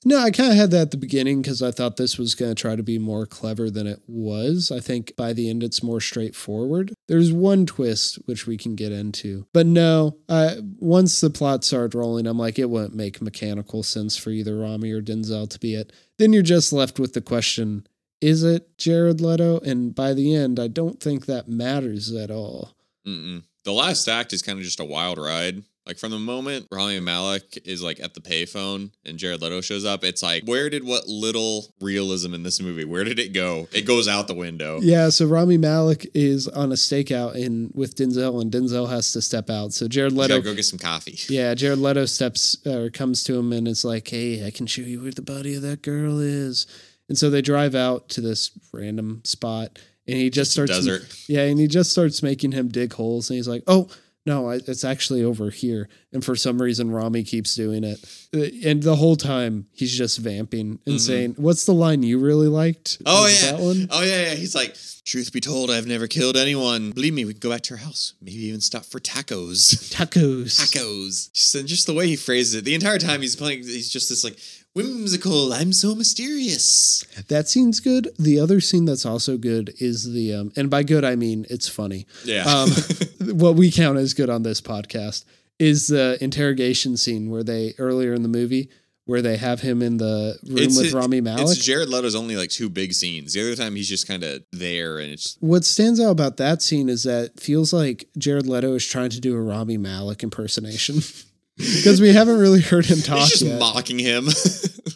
No, 0.07 0.19
I 0.19 0.30
kind 0.30 0.51
of 0.51 0.57
had 0.57 0.69
that 0.69 0.81
at 0.81 0.92
the 0.92 0.98
beginning 0.98 1.42
because 1.42 1.63
I 1.63 1.72
thought 1.72 1.98
this 1.98 2.19
was 2.19 2.36
going 2.36 2.54
to 2.54 2.62
try 2.62 2.75
to 2.75 2.83
be 2.83 3.00
more 3.00 3.25
clever 3.25 3.72
than 3.72 3.88
it 3.88 4.04
was. 4.06 4.72
I 4.72 4.80
think 4.80 5.16
by 5.16 5.33
the 5.33 5.50
end, 5.50 5.63
it's 5.63 5.81
more 5.81 6.00
straightforward. 6.00 6.94
There's 7.07 7.31
one 7.33 7.66
twist 7.66 8.19
which 8.25 8.45
we 8.45 8.56
can 8.56 8.75
get 8.75 8.92
into, 8.92 9.48
but 9.51 9.66
no, 9.66 10.18
uh, 10.30 10.57
once 10.77 11.19
the 11.19 11.31
plot 11.31 11.63
started 11.63 11.98
rolling, 11.98 12.27
I'm 12.27 12.38
like, 12.38 12.60
it 12.60 12.69
wouldn't 12.69 12.94
make 12.94 13.19
mechanical 13.19 13.81
sense 13.81 14.16
for 14.16 14.30
either 14.30 14.60
Rami 14.60 14.92
or 14.92 15.01
Denzel 15.01 15.50
to 15.50 15.60
be 15.60 15.74
it. 15.74 15.92
Then 16.19 16.33
you're 16.33 16.44
just 16.44 16.72
left 16.72 17.00
with 17.00 17.13
the 17.13 17.22
question 17.22 17.88
is 18.22 18.44
it 18.44 18.77
Jared 18.77 19.22
Leto? 19.22 19.60
And 19.60 19.94
by 19.94 20.13
the 20.13 20.36
end, 20.36 20.60
I 20.60 20.68
don't 20.68 21.00
think 21.00 21.25
that 21.25 21.50
matters 21.50 22.13
at 22.13 22.31
all. 22.31 22.72
Mm-mm. 23.06 23.44
The 23.66 23.74
last 23.74 24.08
act 24.08 24.32
is 24.32 24.42
kind 24.42 24.58
of 24.58 24.64
just 24.64 24.80
a 24.80 24.86
wild 24.86 25.18
ride. 25.18 25.64
Like 25.86 26.00
from 26.00 26.10
the 26.12 26.20
moment 26.20 26.68
Rami 26.72 27.00
Malek 27.00 27.60
is 27.64 27.84
like 27.84 28.00
at 28.00 28.16
the 28.16 28.20
payphone 28.20 28.90
and 29.06 29.20
Jared 29.20 29.42
Leto 29.42 29.62
shows 29.62 29.86
up, 29.86 30.04
it's 30.04 30.24
like, 30.24 30.44
where 30.46 30.68
did 30.68 30.84
what 30.84 31.08
little 31.08 31.66
realism 31.80 32.34
in 32.34 32.42
this 32.42 32.60
movie? 32.60 32.86
Where 32.86 33.04
did 33.04 33.20
it 33.20 33.34
go? 33.34 33.68
It 33.72 33.84
goes 33.86 34.08
out 34.08 34.28
the 34.28 34.34
window. 34.34 34.80
Yeah, 34.82 35.10
so 35.10 35.28
Rami 35.28 35.58
Malek 35.58 36.08
is 36.16 36.48
on 36.48 36.72
a 36.72 36.76
stakeout 36.76 37.36
in 37.36 37.70
with 37.76 37.96
Denzel, 37.96 38.42
and 38.42 38.52
Denzel 38.52 38.90
has 38.90 39.12
to 39.14 39.22
step 39.22 39.50
out. 39.52 39.74
So 39.74 39.88
Jared 39.88 40.14
Leto 40.14 40.42
go 40.42 40.56
get 40.56 40.66
some 40.66 40.80
coffee. 40.80 41.20
Yeah, 41.30 41.54
Jared 41.54 41.80
Leto 41.80 42.06
steps 42.06 42.58
or 42.66 42.90
comes 42.90 43.24
to 43.26 43.38
him 43.38 43.52
and 43.52 43.68
is 43.68 43.86
like, 43.86 44.08
"Hey, 44.08 44.46
I 44.46 44.52
can 44.52 44.68
show 44.68 44.82
you 44.82 45.02
where 45.02 45.12
the 45.12 45.22
body 45.22 45.56
of 45.56 45.62
that 45.64 45.82
girl 45.82 46.20
is." 46.20 46.66
And 47.10 47.18
so 47.18 47.30
they 47.30 47.42
drive 47.42 47.76
out 47.76 48.10
to 48.10 48.22
this 48.22 48.52
random 48.74 49.22
spot, 49.24 49.78
and 50.07 50.18
he 50.18 50.30
just 50.30 50.52
starts. 50.52 50.72
desert. 50.72 51.04
Yeah, 51.28 51.44
and 51.44 51.60
he 51.60 51.68
just 51.68 51.92
starts 51.92 52.22
making 52.24 52.52
him 52.52 52.68
dig 52.69 52.94
holes, 52.94 53.30
and 53.30 53.38
he's 53.38 53.48
like, 53.48 53.63
"Oh." 53.68 53.90
No, 54.28 54.50
I, 54.50 54.56
it's 54.56 54.84
actually 54.84 55.24
over 55.24 55.52
here. 55.52 55.88
And 56.12 56.25
for 56.25 56.36
some 56.36 56.60
reason, 56.60 56.90
Rami 56.90 57.24
keeps 57.24 57.54
doing 57.54 57.84
it. 57.84 58.04
Uh, 58.36 58.68
And 58.68 58.81
the 58.81 58.96
whole 58.96 59.16
time, 59.16 59.68
he's 59.72 59.96
just 59.96 60.18
vamping 60.18 60.80
and 60.88 61.00
saying, 61.00 61.36
What's 61.38 61.68
the 61.68 61.74
line 61.75 62.02
you 62.02 62.18
really 62.18 62.48
liked? 62.48 62.98
Mm-hmm. 62.98 63.04
Oh 63.06 63.28
yeah. 63.28 63.52
That 63.52 63.62
one? 63.63 63.88
Oh 63.92 64.02
yeah, 64.02 64.30
yeah. 64.30 64.34
He's 64.34 64.56
like, 64.56 64.75
truth 65.06 65.31
be 65.31 65.42
told, 65.42 65.69
I've 65.69 65.86
never 65.86 66.08
killed 66.08 66.38
anyone. 66.38 66.90
Believe 66.90 67.13
me, 67.13 67.24
we 67.24 67.34
can 67.34 67.40
go 67.40 67.51
back 67.51 67.62
to 67.62 67.74
her 67.78 67.86
house. 67.86 68.16
Maybe 68.19 68.46
even 68.48 68.62
stop 68.62 68.86
for 68.86 69.00
tacos. 69.00 69.94
Tacos. 69.94 70.60
Tacos. 70.60 71.31
Just, 71.31 71.54
and 71.54 71.68
just 71.68 71.86
the 71.86 71.94
way 71.94 72.08
he 72.08 72.16
phrases 72.16 72.56
it, 72.56 72.66
the 72.66 72.74
entire 72.74 72.98
time 72.98 73.22
he's 73.22 73.36
playing, 73.36 73.60
he's 73.60 73.92
just 73.92 74.10
this 74.10 74.24
like 74.24 74.40
whimsical. 74.75 75.54
I'm 75.54 75.74
so 75.74 75.95
mysterious. 75.95 77.04
That 77.27 77.48
scene's 77.48 77.80
good. 77.80 78.10
The 78.19 78.39
other 78.39 78.62
scene 78.62 78.86
that's 78.86 79.06
also 79.06 79.38
good 79.38 79.74
is 79.80 80.12
the, 80.13 80.33
um, 80.33 80.51
and 80.56 80.69
by 80.69 80.83
good, 80.83 81.04
I 81.04 81.16
mean 81.16 81.45
it's 81.50 81.68
funny. 81.68 82.06
Yeah. 82.24 82.44
um, 82.44 82.69
what 83.38 83.56
we 83.56 83.72
count 83.72 83.98
as 83.98 84.13
good 84.13 84.30
on 84.30 84.44
this 84.44 84.62
podcast 84.62 85.25
is 85.57 85.88
the 85.88 86.18
interrogation 86.22 86.98
scene 86.98 87.30
where 87.30 87.44
they 87.44 87.74
earlier 87.80 88.13
in 88.13 88.22
the 88.22 88.30
movie 88.30 88.69
where 89.06 89.22
they 89.22 89.38
have 89.38 89.62
him 89.62 89.81
in 89.81 89.98
the 89.98 90.38
room 90.48 90.75
with 90.75 90.92
Rami 90.92 91.22
Malek. 91.22 91.44
It's 91.44 91.63
Jared 91.63 91.89
Leto's 91.89 92.16
only 92.16 92.36
like 92.36 92.50
two 92.50 92.69
big 92.69 92.92
scenes. 92.94 93.33
The 93.33 93.42
other 93.42 93.56
time 93.56 93.75
he's 93.75 93.88
just 93.88 94.07
kind 94.07 94.24
of 94.24 94.44
there, 94.51 94.98
and 94.98 95.12
it's 95.12 95.38
what 95.39 95.63
stands 95.63 96.00
out 96.00 96.10
about 96.12 96.38
that 96.38 96.62
scene 96.62 96.89
is 96.89 97.03
that 97.03 97.25
it 97.25 97.39
feels 97.39 97.72
like 97.72 98.10
Jared 98.17 98.48
Leto 98.48 98.74
is 98.74 98.86
trying 98.86 99.12
to 99.12 99.22
do 99.22 99.36
a 99.36 99.41
Rami 99.41 99.77
Malek 99.77 100.24
impersonation 100.24 101.01
because 101.58 102.02
we 102.02 102.14
haven't 102.14 102.40
really 102.40 102.62
heard 102.62 102.86
him 102.86 103.00
talk 103.00 103.20
he's 103.20 103.30
just 103.30 103.42
yet. 103.44 103.60
mocking 103.60 104.00
him. 104.00 104.28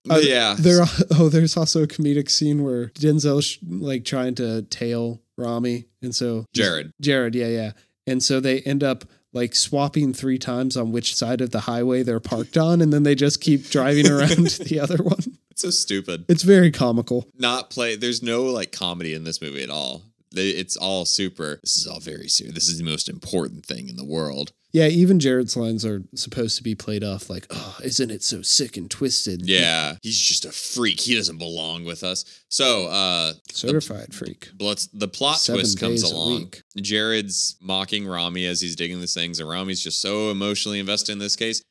Uh, 0.09 0.19
yeah. 0.23 0.55
There. 0.57 0.83
Oh, 1.11 1.29
there's 1.29 1.55
also 1.55 1.83
a 1.83 1.87
comedic 1.87 2.31
scene 2.31 2.63
where 2.63 2.87
Denzel's 2.89 3.59
like 3.67 4.05
trying 4.05 4.33
to 4.35 4.63
tail 4.63 5.21
Rami, 5.37 5.85
and 6.01 6.15
so 6.15 6.45
Jared. 6.53 6.93
Jared, 6.99 7.35
yeah, 7.35 7.47
yeah, 7.47 7.71
and 8.07 8.23
so 8.23 8.39
they 8.39 8.61
end 8.61 8.83
up 8.83 9.05
like 9.33 9.53
swapping 9.53 10.13
three 10.13 10.39
times 10.39 10.75
on 10.75 10.91
which 10.91 11.15
side 11.15 11.41
of 11.41 11.51
the 11.51 11.59
highway 11.61 12.01
they're 12.01 12.19
parked 12.19 12.57
on, 12.57 12.81
and 12.81 12.91
then 12.91 13.03
they 13.03 13.13
just 13.13 13.39
keep 13.39 13.69
driving 13.69 14.07
around 14.11 14.47
the 14.47 14.79
other 14.81 14.97
one. 14.97 15.19
It's 15.51 15.61
so 15.61 15.69
stupid. 15.69 16.25
It's 16.27 16.43
very 16.43 16.71
comical. 16.71 17.27
Not 17.37 17.69
play. 17.69 17.95
There's 17.95 18.23
no 18.23 18.43
like 18.45 18.71
comedy 18.71 19.13
in 19.13 19.25
this 19.25 19.41
movie 19.41 19.61
at 19.61 19.69
all. 19.69 20.01
They- 20.31 20.49
It's 20.51 20.75
all 20.77 21.05
super. 21.05 21.59
This 21.63 21.77
is 21.77 21.87
all 21.87 21.99
very 21.99 22.27
serious. 22.27 22.53
This 22.55 22.67
is 22.69 22.77
the 22.77 22.83
most 22.83 23.09
important 23.09 23.65
thing 23.65 23.89
in 23.89 23.95
the 23.95 24.05
world. 24.05 24.51
Yeah, 24.71 24.87
even 24.87 25.19
Jared's 25.19 25.57
lines 25.57 25.83
are 25.83 26.03
supposed 26.13 26.55
to 26.57 26.63
be 26.63 26.75
played 26.75 27.03
off 27.03 27.27
like, 27.27 27.47
"Oh, 27.49 27.77
isn't 27.83 28.11
it 28.11 28.21
so 28.23 28.43
sick 28.43 28.77
and 28.77 28.87
twisted?" 28.87 29.41
Yeah, 29.49 29.95
he's 30.03 30.19
just 30.19 30.45
a 30.45 30.51
freak. 30.51 30.99
He 30.99 31.15
doesn't 31.15 31.39
belong 31.39 31.85
with 31.85 32.03
us. 32.03 32.23
So, 32.49 32.85
uh, 32.85 33.33
certified 33.51 34.13
freak. 34.13 34.49
Let's, 34.59 34.85
the 34.93 35.07
plot 35.07 35.39
Seven 35.39 35.61
twist 35.61 35.79
comes 35.79 36.03
along. 36.03 36.53
Jared's 36.79 37.55
mocking 37.59 38.05
Rami 38.05 38.45
as 38.45 38.61
he's 38.61 38.75
digging 38.75 38.99
these 38.99 39.15
things, 39.15 39.39
and 39.39 39.49
Rami's 39.49 39.81
just 39.83 40.01
so 40.01 40.29
emotionally 40.29 40.77
invested 40.79 41.13
in 41.13 41.17
this 41.19 41.35
case. 41.35 41.63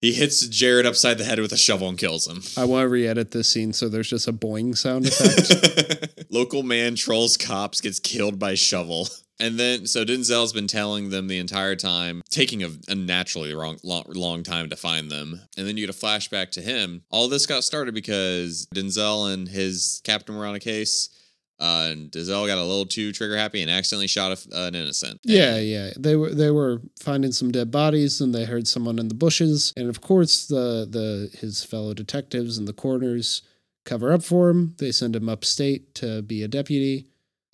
He 0.00 0.12
hits 0.12 0.46
Jared 0.46 0.86
upside 0.86 1.18
the 1.18 1.24
head 1.24 1.38
with 1.38 1.52
a 1.52 1.56
shovel 1.56 1.88
and 1.88 1.96
kills 1.96 2.26
him. 2.26 2.42
I 2.56 2.66
want 2.66 2.84
to 2.84 2.88
re-edit 2.88 3.30
this 3.30 3.48
scene 3.48 3.72
so 3.72 3.88
there's 3.88 4.10
just 4.10 4.28
a 4.28 4.32
boing 4.32 4.76
sound 4.76 5.06
effect. 5.06 6.26
Local 6.30 6.62
man 6.62 6.96
trolls 6.96 7.36
cops, 7.36 7.80
gets 7.80 7.98
killed 7.98 8.38
by 8.38 8.54
shovel. 8.54 9.08
And 9.38 9.58
then, 9.58 9.86
so 9.86 10.04
Denzel's 10.04 10.52
been 10.52 10.66
telling 10.66 11.10
them 11.10 11.28
the 11.28 11.38
entire 11.38 11.76
time, 11.76 12.22
taking 12.30 12.62
a 12.62 12.94
naturally 12.94 13.54
wrong, 13.54 13.78
long, 13.82 14.04
long 14.08 14.42
time 14.42 14.70
to 14.70 14.76
find 14.76 15.10
them. 15.10 15.42
And 15.56 15.66
then 15.66 15.76
you 15.76 15.86
get 15.86 15.94
a 15.94 15.98
flashback 15.98 16.50
to 16.52 16.62
him. 16.62 17.02
All 17.10 17.28
this 17.28 17.46
got 17.46 17.64
started 17.64 17.94
because 17.94 18.66
Denzel 18.74 19.32
and 19.32 19.48
his 19.48 20.00
captain 20.04 20.36
were 20.36 20.46
on 20.46 20.54
a 20.54 20.60
case. 20.60 21.10
Uh, 21.58 21.88
and 21.90 22.10
Denzel 22.10 22.46
got 22.46 22.58
a 22.58 22.64
little 22.64 22.84
too 22.84 23.12
trigger 23.12 23.36
happy 23.36 23.62
and 23.62 23.70
accidentally 23.70 24.06
shot 24.08 24.32
a, 24.52 24.66
an 24.66 24.74
innocent. 24.74 25.20
yeah, 25.24 25.56
yeah. 25.58 25.90
They 25.96 26.14
were 26.14 26.34
they 26.34 26.50
were 26.50 26.82
finding 27.00 27.32
some 27.32 27.50
dead 27.50 27.70
bodies, 27.70 28.20
and 28.20 28.34
they 28.34 28.44
heard 28.44 28.68
someone 28.68 28.98
in 28.98 29.08
the 29.08 29.14
bushes, 29.14 29.72
and 29.76 29.88
of 29.88 30.00
course 30.00 30.46
the 30.46 30.86
the 30.90 31.36
his 31.38 31.64
fellow 31.64 31.94
detectives 31.94 32.58
and 32.58 32.68
the 32.68 32.74
coroners 32.74 33.42
cover 33.84 34.12
up 34.12 34.22
for 34.22 34.50
him. 34.50 34.74
They 34.78 34.92
send 34.92 35.16
him 35.16 35.28
upstate 35.28 35.94
to 35.96 36.20
be 36.22 36.42
a 36.42 36.48
deputy. 36.48 37.06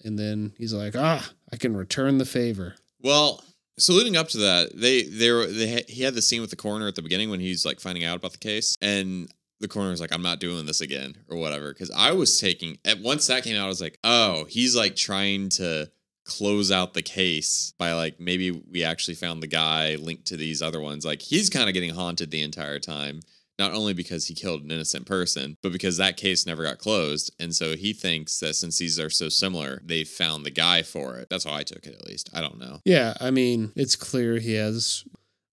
and 0.04 0.18
then 0.18 0.52
he's 0.58 0.72
like, 0.74 0.96
ah, 0.96 1.30
I 1.52 1.56
can 1.56 1.76
return 1.76 2.18
the 2.18 2.24
favor. 2.24 2.74
Well, 3.02 3.44
so 3.78 3.92
leading 3.92 4.16
up 4.16 4.28
to 4.30 4.38
that, 4.38 4.70
they 4.74 5.04
they 5.04 5.30
were 5.30 5.46
they 5.46 5.84
he 5.88 6.02
had 6.02 6.14
the 6.14 6.22
scene 6.22 6.40
with 6.40 6.50
the 6.50 6.56
coroner 6.56 6.88
at 6.88 6.96
the 6.96 7.02
beginning 7.02 7.30
when 7.30 7.38
he's 7.40 7.64
like 7.64 7.78
finding 7.78 8.02
out 8.04 8.16
about 8.16 8.32
the 8.32 8.38
case, 8.38 8.74
and 8.82 9.28
the 9.62 9.68
coroner's 9.68 10.00
like, 10.00 10.12
"I'm 10.12 10.22
not 10.22 10.40
doing 10.40 10.66
this 10.66 10.82
again" 10.82 11.16
or 11.28 11.38
whatever. 11.38 11.72
Because 11.72 11.90
I 11.90 12.12
was 12.12 12.38
taking 12.38 12.78
at 12.84 13.00
once 13.00 13.26
that 13.28 13.44
came 13.44 13.56
out, 13.56 13.64
I 13.64 13.68
was 13.68 13.80
like, 13.80 13.98
"Oh, 14.04 14.44
he's 14.44 14.76
like 14.76 14.96
trying 14.96 15.48
to." 15.50 15.90
close 16.24 16.70
out 16.70 16.94
the 16.94 17.02
case 17.02 17.74
by 17.78 17.92
like 17.94 18.20
maybe 18.20 18.52
we 18.52 18.84
actually 18.84 19.16
found 19.16 19.42
the 19.42 19.46
guy 19.48 19.96
linked 19.96 20.24
to 20.24 20.36
these 20.36 20.62
other 20.62 20.80
ones 20.80 21.04
like 21.04 21.20
he's 21.20 21.50
kind 21.50 21.68
of 21.68 21.74
getting 21.74 21.92
haunted 21.92 22.30
the 22.30 22.44
entire 22.44 22.78
time 22.78 23.18
not 23.58 23.72
only 23.72 23.92
because 23.92 24.26
he 24.26 24.34
killed 24.34 24.64
an 24.64 24.70
innocent 24.70 25.06
person, 25.06 25.56
but 25.62 25.72
because 25.72 25.96
that 25.96 26.16
case 26.16 26.46
never 26.46 26.64
got 26.64 26.78
closed. 26.78 27.32
And 27.38 27.54
so 27.54 27.76
he 27.76 27.92
thinks 27.92 28.40
that 28.40 28.56
since 28.56 28.78
these 28.78 28.98
are 28.98 29.10
so 29.10 29.28
similar, 29.28 29.80
they 29.84 30.04
found 30.04 30.44
the 30.44 30.50
guy 30.50 30.82
for 30.82 31.16
it. 31.16 31.28
That's 31.30 31.44
how 31.44 31.54
I 31.54 31.62
took 31.62 31.86
it, 31.86 31.94
at 31.94 32.06
least. 32.06 32.30
I 32.34 32.40
don't 32.40 32.58
know. 32.58 32.80
Yeah, 32.84 33.14
I 33.20 33.30
mean, 33.30 33.72
it's 33.76 33.96
clear 33.96 34.38
he 34.38 34.54
has 34.54 35.04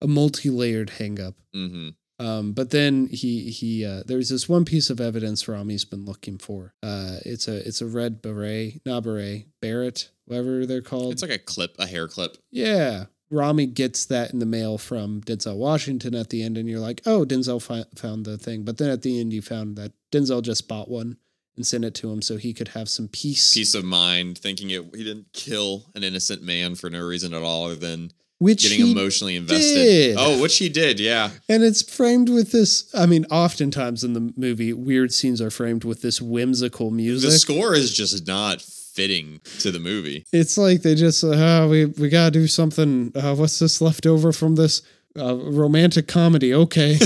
a 0.00 0.06
multi-layered 0.06 0.92
hangup. 0.98 1.34
Mm-hmm. 1.54 1.88
Um, 2.18 2.52
but 2.52 2.70
then 2.70 3.06
he 3.08 3.50
he 3.50 3.84
uh, 3.84 4.02
there's 4.06 4.28
this 4.28 4.48
one 4.48 4.64
piece 4.64 4.90
of 4.90 5.00
evidence 5.00 5.46
Rami's 5.46 5.84
been 5.84 6.04
looking 6.04 6.38
for. 6.38 6.74
Uh, 6.82 7.18
it's 7.24 7.46
a 7.46 7.66
it's 7.66 7.80
a 7.80 7.86
red 7.86 8.20
beret, 8.20 8.80
not 8.84 9.04
beret, 9.04 9.46
barrette, 9.60 10.10
whatever 10.24 10.66
they're 10.66 10.82
called. 10.82 11.12
It's 11.12 11.22
like 11.22 11.30
a 11.30 11.38
clip, 11.38 11.76
a 11.78 11.86
hair 11.86 12.08
clip. 12.08 12.36
yeah, 12.50 13.06
Rami 13.30 13.66
gets 13.66 14.06
that 14.06 14.32
in 14.32 14.38
the 14.38 14.46
mail 14.46 14.78
from 14.78 15.20
Denzel 15.20 15.56
Washington 15.56 16.14
at 16.14 16.30
the 16.30 16.42
end, 16.42 16.56
and 16.56 16.68
you're 16.68 16.80
like, 16.80 17.02
oh, 17.06 17.24
Denzel 17.24 17.62
fi- 17.62 17.84
found 17.94 18.24
the 18.24 18.38
thing. 18.38 18.64
But 18.64 18.78
then 18.78 18.90
at 18.90 19.02
the 19.02 19.20
end, 19.20 19.32
you 19.32 19.42
found 19.42 19.76
that 19.76 19.92
Denzel 20.10 20.42
just 20.42 20.66
bought 20.66 20.88
one 20.90 21.18
and 21.56 21.66
sent 21.66 21.84
it 21.84 21.94
to 21.96 22.10
him 22.10 22.22
so 22.22 22.36
he 22.36 22.54
could 22.54 22.68
have 22.68 22.88
some 22.88 23.08
peace. 23.08 23.52
Peace 23.52 23.74
of 23.74 23.84
mind, 23.84 24.38
thinking 24.38 24.70
it 24.70 24.84
he 24.94 25.04
didn't 25.04 25.32
kill 25.32 25.90
an 25.94 26.04
innocent 26.04 26.42
man 26.42 26.74
for 26.74 26.88
no 26.88 27.04
reason 27.04 27.34
at 27.34 27.42
all 27.42 27.66
other 27.66 27.74
than 27.74 28.12
which 28.38 28.62
getting 28.62 28.88
emotionally 28.92 29.36
invested. 29.36 29.74
did. 29.74 30.16
Oh, 30.18 30.40
which 30.40 30.58
he 30.58 30.68
did, 30.68 31.00
yeah. 31.00 31.30
And 31.48 31.62
it's 31.62 31.82
framed 31.82 32.28
with 32.28 32.52
this. 32.52 32.88
I 32.94 33.06
mean, 33.06 33.26
oftentimes 33.30 34.04
in 34.04 34.12
the 34.12 34.32
movie, 34.36 34.72
weird 34.72 35.12
scenes 35.12 35.40
are 35.40 35.50
framed 35.50 35.84
with 35.84 36.02
this 36.02 36.20
whimsical 36.20 36.90
music. 36.90 37.30
The 37.30 37.38
score 37.38 37.74
is 37.74 37.92
just 37.92 38.26
not 38.26 38.62
fitting 38.62 39.40
to 39.60 39.70
the 39.70 39.78
movie. 39.78 40.24
it's 40.32 40.58
like 40.58 40.82
they 40.82 40.94
just, 40.94 41.22
uh, 41.22 41.28
oh, 41.34 41.68
we 41.68 41.86
we 41.86 42.08
gotta 42.08 42.30
do 42.30 42.46
something. 42.46 43.12
Uh, 43.14 43.34
what's 43.34 43.58
this 43.58 43.80
left 43.80 44.06
over 44.06 44.32
from 44.32 44.54
this 44.56 44.82
uh, 45.16 45.36
romantic 45.36 46.06
comedy? 46.08 46.54
Okay, 46.54 46.98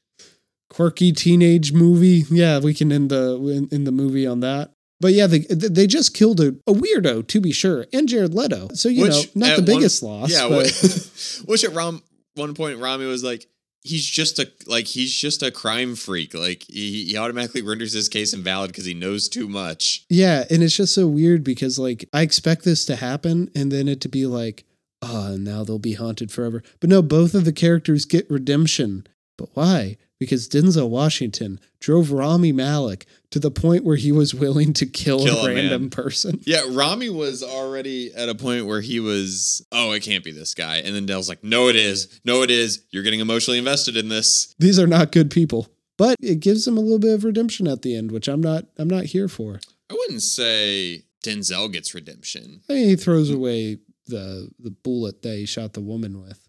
quirky 0.68 1.12
teenage 1.12 1.72
movie. 1.72 2.24
Yeah, 2.30 2.58
we 2.58 2.74
can 2.74 2.90
end 2.92 3.10
the 3.10 3.34
in, 3.36 3.68
in 3.70 3.84
the 3.84 3.92
movie 3.92 4.26
on 4.26 4.40
that. 4.40 4.72
But 5.02 5.14
yeah, 5.14 5.26
they 5.26 5.40
they 5.40 5.88
just 5.88 6.14
killed 6.14 6.40
a, 6.40 6.54
a 6.68 6.72
weirdo 6.72 7.26
to 7.26 7.40
be 7.40 7.50
sure, 7.50 7.86
and 7.92 8.08
Jared 8.08 8.34
Leto. 8.34 8.68
So 8.74 8.88
you 8.88 9.08
know, 9.08 9.20
not 9.34 9.56
the 9.56 9.62
one- 9.62 9.64
biggest 9.64 10.00
loss. 10.00 10.30
Yeah, 10.30 10.48
but 10.48 10.70
wh- 10.70 11.44
which 11.48 11.64
at 11.64 11.74
Ram, 11.74 12.02
one 12.36 12.54
point 12.54 12.78
Rami 12.78 13.06
was 13.06 13.24
like, 13.24 13.48
he's 13.82 14.06
just 14.06 14.38
a 14.38 14.48
like 14.68 14.86
he's 14.86 15.12
just 15.12 15.42
a 15.42 15.50
crime 15.50 15.96
freak. 15.96 16.34
Like 16.34 16.62
he, 16.68 17.06
he 17.06 17.16
automatically 17.16 17.62
renders 17.62 17.92
his 17.92 18.08
case 18.08 18.32
invalid 18.32 18.70
because 18.70 18.84
he 18.84 18.94
knows 18.94 19.28
too 19.28 19.48
much. 19.48 20.06
Yeah, 20.08 20.44
and 20.48 20.62
it's 20.62 20.76
just 20.76 20.94
so 20.94 21.08
weird 21.08 21.42
because 21.42 21.80
like 21.80 22.08
I 22.12 22.22
expect 22.22 22.64
this 22.64 22.84
to 22.84 22.94
happen 22.94 23.50
and 23.56 23.72
then 23.72 23.88
it 23.88 24.00
to 24.02 24.08
be 24.08 24.26
like, 24.26 24.62
oh, 25.02 25.36
now 25.36 25.64
they'll 25.64 25.80
be 25.80 25.94
haunted 25.94 26.30
forever. 26.30 26.62
But 26.78 26.90
no, 26.90 27.02
both 27.02 27.34
of 27.34 27.44
the 27.44 27.52
characters 27.52 28.04
get 28.04 28.30
redemption. 28.30 29.04
But 29.36 29.48
why? 29.54 29.96
Because 30.22 30.48
Denzel 30.48 30.88
Washington 30.88 31.58
drove 31.80 32.12
Rami 32.12 32.52
Malek 32.52 33.06
to 33.30 33.40
the 33.40 33.50
point 33.50 33.82
where 33.84 33.96
he 33.96 34.12
was 34.12 34.34
willing 34.34 34.72
to 34.74 34.86
kill, 34.86 35.24
Kill 35.24 35.44
a 35.46 35.50
a 35.50 35.54
random 35.54 35.82
man. 35.82 35.90
person. 35.90 36.40
Yeah, 36.46 36.62
Rami 36.70 37.10
was 37.10 37.42
already 37.42 38.12
at 38.14 38.28
a 38.28 38.34
point 38.36 38.66
where 38.66 38.80
he 38.80 39.00
was, 39.00 39.66
oh, 39.72 39.90
it 39.92 40.04
can't 40.04 40.22
be 40.22 40.30
this 40.30 40.54
guy. 40.54 40.76
And 40.76 40.94
then 40.94 41.06
Dell's 41.06 41.28
like, 41.28 41.42
no, 41.42 41.68
it 41.68 41.74
is. 41.76 42.20
No, 42.24 42.42
it 42.42 42.50
is. 42.50 42.84
You're 42.90 43.02
getting 43.02 43.18
emotionally 43.20 43.58
invested 43.58 43.96
in 43.96 44.08
this. 44.08 44.54
These 44.60 44.78
are 44.78 44.86
not 44.86 45.10
good 45.10 45.30
people. 45.30 45.66
But 45.98 46.16
it 46.20 46.40
gives 46.40 46.66
him 46.68 46.76
a 46.78 46.80
little 46.80 46.98
bit 46.98 47.14
of 47.14 47.24
redemption 47.24 47.66
at 47.66 47.82
the 47.82 47.96
end, 47.96 48.12
which 48.12 48.28
I'm 48.28 48.40
not 48.40 48.64
I'm 48.78 48.88
not 48.88 49.04
here 49.06 49.28
for. 49.28 49.60
I 49.90 49.94
wouldn't 49.94 50.22
say 50.22 51.02
Denzel 51.24 51.70
gets 51.72 51.94
redemption. 51.94 52.62
I 52.68 52.72
mean, 52.74 52.88
he 52.88 52.96
throws 52.96 53.28
away 53.30 53.78
the 54.06 54.50
the 54.58 54.70
bullet 54.70 55.22
that 55.22 55.36
he 55.36 55.46
shot 55.46 55.72
the 55.74 55.80
woman 55.80 56.20
with. 56.20 56.48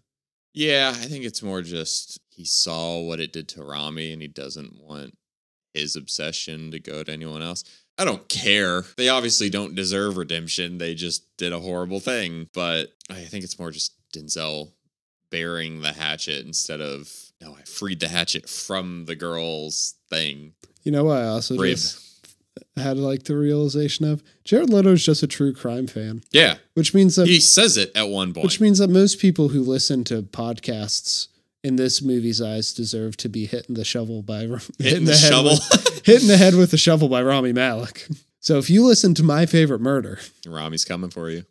Yeah, 0.54 0.90
I 0.94 1.06
think 1.06 1.24
it's 1.24 1.42
more 1.42 1.62
just 1.62 2.20
he 2.34 2.44
saw 2.44 2.98
what 3.00 3.20
it 3.20 3.32
did 3.32 3.48
to 3.50 3.62
Rami 3.64 4.12
and 4.12 4.20
he 4.22 4.28
doesn't 4.28 4.74
want 4.80 5.16
his 5.72 5.96
obsession 5.96 6.70
to 6.70 6.78
go 6.78 7.02
to 7.02 7.12
anyone 7.12 7.42
else. 7.42 7.64
I 7.98 8.04
don't 8.04 8.28
care. 8.28 8.84
They 8.96 9.08
obviously 9.08 9.50
don't 9.50 9.74
deserve 9.74 10.16
redemption. 10.16 10.78
They 10.78 10.94
just 10.94 11.24
did 11.36 11.52
a 11.52 11.60
horrible 11.60 12.00
thing. 12.00 12.48
But 12.52 12.92
I 13.10 13.20
think 13.20 13.44
it's 13.44 13.58
more 13.58 13.70
just 13.70 13.92
Denzel 14.12 14.72
bearing 15.30 15.80
the 15.80 15.92
hatchet 15.92 16.44
instead 16.44 16.80
of, 16.80 17.12
no, 17.40 17.54
I 17.56 17.62
freed 17.62 18.00
the 18.00 18.08
hatchet 18.08 18.48
from 18.48 19.04
the 19.06 19.16
girl's 19.16 19.94
thing. 20.10 20.52
You 20.82 20.92
know 20.92 21.04
what 21.04 21.18
I 21.18 21.26
also 21.26 21.56
Rib. 21.56 21.72
just 21.76 22.00
had 22.76 22.96
like 22.98 23.24
the 23.24 23.36
realization 23.36 24.04
of 24.06 24.22
Jared 24.44 24.70
Leto's 24.70 25.04
just 25.04 25.22
a 25.22 25.26
true 25.26 25.52
crime 25.52 25.86
fan, 25.86 26.22
Yeah. 26.32 26.56
which 26.74 26.94
means 26.94 27.16
that 27.16 27.26
He 27.26 27.40
says 27.40 27.76
it 27.76 27.90
at 27.96 28.08
one 28.08 28.32
point. 28.32 28.44
which 28.44 28.60
means 28.60 28.78
that 28.78 28.90
most 28.90 29.18
people 29.18 29.48
who 29.48 29.62
listen 29.62 30.04
to 30.04 30.22
podcasts 30.22 31.28
in 31.64 31.76
this 31.76 32.00
movie's 32.02 32.40
eyes 32.40 32.72
deserve 32.72 33.16
to 33.16 33.28
be 33.28 33.46
hit 33.46 33.66
in 33.68 33.74
the 33.74 33.84
shovel 33.84 34.22
by 34.22 34.42
Hitting 34.78 35.04
the 35.06 35.16
head 35.16 35.32
shovel. 35.32 35.52
with, 35.52 36.02
hit 36.06 36.22
in 36.22 36.28
the 36.28 36.36
head 36.36 36.54
with 36.54 36.72
a 36.72 36.76
shovel 36.78 37.08
by 37.08 37.22
Rami 37.22 37.52
Malek. 37.52 38.06
So 38.38 38.58
if 38.58 38.68
you 38.70 38.84
listen 38.86 39.14
to 39.14 39.22
my 39.24 39.46
favorite 39.46 39.80
murder, 39.80 40.18
Rami's 40.46 40.84
coming 40.84 41.10
for 41.10 41.30
you. 41.30 41.44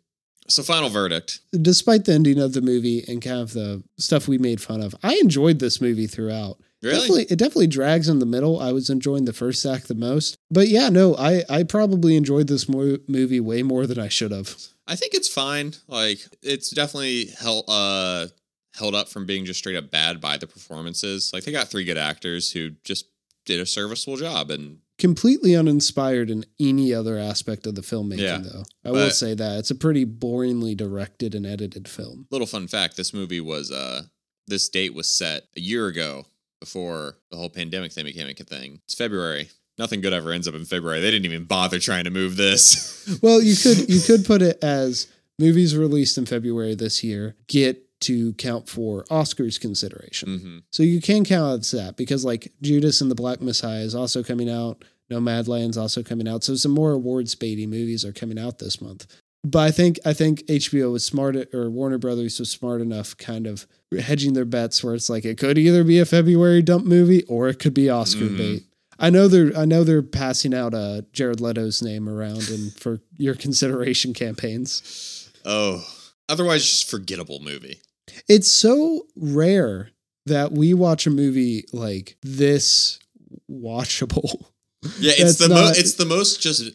So, 0.46 0.62
final 0.62 0.90
verdict. 0.90 1.40
despite 1.62 2.04
the 2.04 2.12
ending 2.12 2.38
of 2.38 2.52
the 2.52 2.60
movie 2.60 3.02
and 3.08 3.20
kind 3.22 3.40
of 3.40 3.54
the 3.54 3.82
stuff 3.98 4.28
we 4.28 4.36
made 4.36 4.60
fun 4.60 4.82
of, 4.82 4.94
I 5.02 5.14
enjoyed 5.14 5.58
this 5.58 5.80
movie 5.80 6.06
throughout. 6.06 6.58
Really? 6.82 6.96
Definitely, 6.98 7.22
it 7.24 7.38
definitely 7.38 7.66
drags 7.68 8.08
in 8.10 8.18
the 8.18 8.26
middle. 8.26 8.60
I 8.60 8.70
was 8.72 8.90
enjoying 8.90 9.24
the 9.24 9.32
first 9.32 9.64
act 9.64 9.88
the 9.88 9.94
most, 9.94 10.36
but 10.50 10.68
yeah, 10.68 10.90
no, 10.90 11.16
I 11.16 11.42
I 11.48 11.62
probably 11.62 12.14
enjoyed 12.14 12.46
this 12.46 12.68
mo- 12.68 12.98
movie 13.08 13.40
way 13.40 13.62
more 13.62 13.86
than 13.86 13.98
I 13.98 14.08
should 14.08 14.32
have. 14.32 14.54
I 14.86 14.96
think 14.96 15.14
it's 15.14 15.28
fine. 15.32 15.72
Like 15.88 16.18
it's 16.42 16.68
definitely 16.68 17.30
held 17.40 17.64
uh 17.68 18.26
held 18.76 18.94
up 18.94 19.08
from 19.08 19.26
being 19.26 19.44
just 19.44 19.58
straight 19.60 19.76
up 19.76 19.90
bad 19.90 20.20
by 20.20 20.36
the 20.36 20.46
performances. 20.46 21.30
Like 21.32 21.44
they 21.44 21.52
got 21.52 21.68
three 21.68 21.84
good 21.84 21.98
actors 21.98 22.50
who 22.52 22.70
just 22.84 23.06
did 23.46 23.60
a 23.60 23.66
serviceable 23.66 24.16
job 24.16 24.50
and 24.50 24.78
Completely 24.96 25.56
uninspired 25.56 26.30
in 26.30 26.44
any 26.60 26.94
other 26.94 27.18
aspect 27.18 27.66
of 27.66 27.74
the 27.74 27.80
filmmaking, 27.82 28.18
Yeah, 28.20 28.38
though. 28.38 28.62
I 28.84 28.92
will 28.92 29.10
say 29.10 29.34
that 29.34 29.58
it's 29.58 29.72
a 29.72 29.74
pretty 29.74 30.06
boringly 30.06 30.76
directed 30.76 31.34
and 31.34 31.44
edited 31.44 31.88
film. 31.88 32.28
little 32.30 32.46
fun 32.46 32.68
fact, 32.68 32.96
this 32.96 33.12
movie 33.12 33.40
was 33.40 33.72
uh 33.72 34.02
this 34.46 34.68
date 34.68 34.94
was 34.94 35.08
set 35.08 35.44
a 35.56 35.60
year 35.60 35.88
ago 35.88 36.26
before 36.60 37.18
the 37.30 37.36
whole 37.36 37.50
pandemic 37.50 37.92
thing 37.92 38.04
became 38.04 38.28
a 38.28 38.34
thing. 38.34 38.80
It's 38.84 38.94
February. 38.94 39.48
Nothing 39.78 40.00
good 40.00 40.12
ever 40.12 40.30
ends 40.30 40.46
up 40.46 40.54
in 40.54 40.64
February. 40.64 41.00
They 41.00 41.10
didn't 41.10 41.24
even 41.26 41.44
bother 41.44 41.80
trying 41.80 42.04
to 42.04 42.10
move 42.10 42.36
this. 42.36 42.92
Well, 43.20 43.42
you 43.42 43.54
could 43.56 43.90
you 43.90 44.00
could 44.00 44.24
put 44.24 44.42
it 44.42 44.62
as 44.62 45.08
movies 45.38 45.76
released 45.76 46.16
in 46.16 46.24
February 46.26 46.74
this 46.74 47.02
year 47.04 47.34
get 47.48 47.82
to 48.04 48.32
count 48.34 48.68
for 48.68 49.04
Oscars 49.04 49.60
consideration. 49.60 50.38
hmm 50.38 50.58
So 50.70 50.82
you 50.82 51.00
can 51.00 51.24
count 51.24 51.60
as 51.60 51.70
that 51.72 51.96
because 51.96 52.24
like 52.24 52.52
Judas 52.62 53.00
and 53.00 53.10
the 53.10 53.14
Black 53.14 53.40
Messiah 53.40 53.80
is 53.82 53.94
also 53.94 54.22
coming 54.22 54.48
out. 54.50 54.84
Nomadland's 55.10 55.76
also 55.76 56.02
coming 56.02 56.26
out. 56.26 56.42
So 56.44 56.54
some 56.56 56.72
more 56.72 56.92
awards 56.92 57.34
baity 57.34 57.68
movies 57.68 58.04
are 58.04 58.12
coming 58.12 58.38
out 58.38 58.58
this 58.58 58.80
month. 58.80 59.06
But 59.46 59.58
I 59.58 59.70
think 59.70 59.98
I 60.06 60.14
think 60.14 60.40
HBO 60.46 60.92
was 60.92 61.04
smart 61.04 61.36
or 61.54 61.68
Warner 61.70 61.98
Brothers 61.98 62.38
was 62.38 62.50
smart 62.50 62.80
enough 62.80 63.14
kind 63.18 63.46
of 63.46 63.66
hedging 64.00 64.32
their 64.32 64.46
bets 64.46 64.82
where 64.82 64.94
it's 64.94 65.10
like 65.10 65.26
it 65.26 65.36
could 65.36 65.58
either 65.58 65.84
be 65.84 65.98
a 65.98 66.06
February 66.06 66.62
dump 66.62 66.86
movie 66.86 67.22
or 67.24 67.48
it 67.48 67.58
could 67.58 67.74
be 67.74 67.90
Oscar 67.90 68.24
Mhm. 68.24 68.38
bait. 68.38 68.62
I 68.98 69.10
know 69.10 69.28
they're 69.28 69.54
I 69.58 69.66
know 69.66 69.84
they're 69.84 70.02
passing 70.02 70.54
out 70.54 70.72
uh, 70.72 71.02
Jared 71.12 71.40
Leto's 71.42 71.82
name 71.82 72.08
around 72.08 72.48
and 72.48 72.72
for 72.72 73.00
your 73.18 73.34
consideration 73.34 74.14
campaigns. 74.14 75.28
Oh. 75.44 75.84
Otherwise 76.28 76.64
just 76.64 76.88
forgettable 76.88 77.40
movie. 77.40 77.80
It's 78.28 78.50
so 78.50 79.06
rare 79.16 79.90
that 80.26 80.52
we 80.52 80.74
watch 80.74 81.06
a 81.06 81.10
movie 81.10 81.64
like 81.72 82.16
this 82.22 82.98
watchable. 83.50 84.46
Yeah, 84.98 85.12
it's 85.16 85.38
the 85.38 85.48
mo- 85.48 85.72
it's 85.74 85.94
the 85.94 86.04
most 86.04 86.40
just 86.40 86.72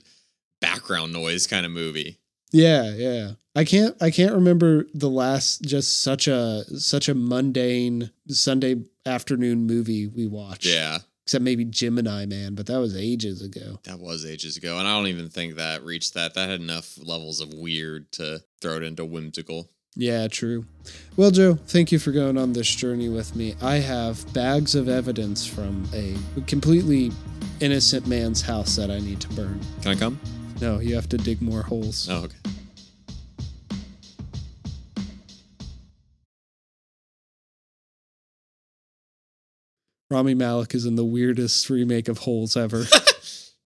background 0.62 1.14
noise 1.14 1.48
kind 1.48 1.66
of 1.66 1.72
movie. 1.72 2.18
Yeah, 2.52 2.94
yeah. 2.96 3.32
I 3.56 3.64
can't 3.64 3.96
I 4.02 4.12
can't 4.12 4.34
remember 4.34 4.86
the 4.94 5.10
last 5.10 5.62
just 5.64 6.02
such 6.02 6.28
a 6.28 6.64
such 6.78 7.10
a 7.10 7.16
mundane 7.16 8.12
Sunday 8.28 8.84
afternoon 9.06 9.66
movie 9.68 10.08
we 10.08 10.28
watched. 10.28 10.66
Yeah. 10.66 11.00
Except 11.26 11.44
maybe 11.44 11.66
Gemini 11.66 12.26
Man, 12.26 12.56
but 12.56 12.66
that 12.68 12.80
was 12.80 12.98
ages 12.98 13.44
ago. 13.44 13.80
That 13.84 14.00
was 14.00 14.26
ages 14.26 14.58
ago, 14.58 14.80
and 14.80 14.88
I 14.88 14.98
don't 14.98 15.08
even 15.08 15.30
think 15.30 15.56
that 15.56 15.84
reached 15.84 16.16
that. 16.16 16.34
That 16.34 16.50
had 16.50 16.60
enough 16.60 16.98
levels 16.98 17.40
of 17.40 17.54
weird 17.54 18.12
to 18.14 18.42
throw 18.62 18.78
it 18.78 18.84
into 18.84 19.06
whimsical. 19.06 19.70
Yeah, 19.96 20.28
true. 20.28 20.66
Well, 21.18 21.32
Joe, 21.32 21.56
thank 21.56 21.92
you 21.92 22.00
for 22.00 22.12
going 22.12 22.38
on 22.38 22.54
this 22.54 22.74
journey 22.74 23.10
with 23.10 23.36
me. 23.36 23.56
I 23.62 23.76
have 23.78 24.32
bags 24.34 24.76
of 24.76 24.88
evidence 24.88 25.46
from 25.46 25.88
a 25.94 26.16
completely 26.48 27.12
innocent 27.60 28.08
man's 28.08 28.42
house 28.42 28.76
that 28.78 28.90
I 28.90 29.00
need 29.00 29.20
to 29.22 29.28
burn. 29.30 29.60
Can 29.82 29.92
I 29.92 29.96
come? 29.96 30.20
No, 30.62 30.80
you 30.80 30.96
have 30.96 31.10
to 31.10 31.18
dig 31.18 31.42
more 31.42 31.64
holes. 31.64 32.08
Oh, 32.10 32.24
okay. 32.24 32.38
Rami 40.12 40.34
Malek 40.34 40.74
is 40.74 40.86
in 40.86 40.96
the 40.96 41.06
weirdest 41.06 41.70
remake 41.70 42.08
of 42.08 42.20
Holes 42.20 42.58
ever. 42.58 42.86